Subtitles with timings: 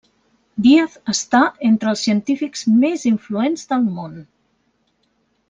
[0.67, 4.19] Díaz està entre els científics més influents del món.